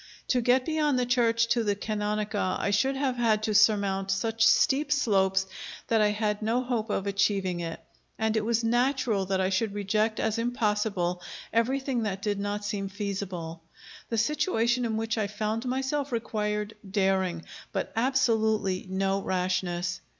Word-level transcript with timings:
To 0.29 0.41
get 0.41 0.65
beyond 0.65 0.97
the 0.97 1.05
church 1.05 1.45
to 1.49 1.63
the 1.63 1.75
Canonica 1.75 2.57
I 2.59 2.71
should 2.71 2.95
have 2.95 3.17
had 3.17 3.43
to 3.43 3.53
surmount 3.53 4.09
such 4.09 4.47
steep 4.47 4.91
slopes 4.91 5.45
that 5.89 6.01
I 6.01 6.07
had 6.07 6.41
no 6.41 6.63
hope 6.63 6.89
of 6.89 7.05
achieving 7.05 7.59
it, 7.59 7.79
and 8.17 8.35
it 8.35 8.43
was 8.43 8.63
natural 8.63 9.27
that 9.27 9.39
I 9.39 9.51
should 9.51 9.75
reject 9.75 10.19
as 10.19 10.39
impossible 10.39 11.21
everything 11.53 12.01
that 12.01 12.23
did 12.23 12.39
not 12.39 12.65
seem 12.65 12.89
feasible. 12.89 13.61
The 14.09 14.17
situation 14.17 14.85
in 14.85 14.97
which 14.97 15.19
I 15.19 15.27
found 15.27 15.67
myself 15.67 16.11
required 16.11 16.73
daring, 16.89 17.43
but 17.71 17.93
absolutely 17.95 18.87
no 18.89 19.21
rashness. 19.21 20.01